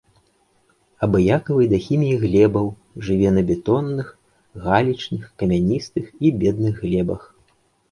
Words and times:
Абыякавы 1.07 1.63
да 1.73 1.77
хіміі 1.87 2.15
глебаў, 2.23 2.65
жыве 3.09 3.29
на 3.37 3.43
бетонных, 3.53 4.07
галечных, 4.65 5.31
камяністых 5.43 6.05
і 6.27 6.35
бедных 6.43 6.73
глебах. 6.85 7.21